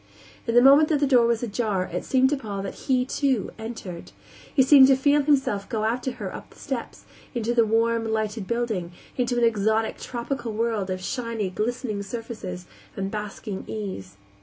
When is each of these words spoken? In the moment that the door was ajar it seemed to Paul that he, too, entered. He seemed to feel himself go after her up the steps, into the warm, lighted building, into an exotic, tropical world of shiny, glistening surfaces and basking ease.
In 0.47 0.55
the 0.55 0.63
moment 0.63 0.89
that 0.89 0.99
the 0.99 1.05
door 1.05 1.27
was 1.27 1.43
ajar 1.43 1.83
it 1.93 2.03
seemed 2.03 2.31
to 2.31 2.35
Paul 2.35 2.63
that 2.63 2.73
he, 2.89 3.05
too, 3.05 3.51
entered. 3.59 4.11
He 4.51 4.63
seemed 4.63 4.87
to 4.87 4.95
feel 4.95 5.21
himself 5.21 5.69
go 5.69 5.83
after 5.83 6.13
her 6.13 6.33
up 6.33 6.49
the 6.49 6.57
steps, 6.57 7.05
into 7.35 7.53
the 7.53 7.67
warm, 7.67 8.05
lighted 8.11 8.47
building, 8.47 8.93
into 9.15 9.37
an 9.37 9.43
exotic, 9.43 9.99
tropical 9.99 10.53
world 10.53 10.89
of 10.89 11.03
shiny, 11.03 11.51
glistening 11.51 12.01
surfaces 12.01 12.65
and 12.97 13.11
basking 13.11 13.63
ease. 13.67 14.17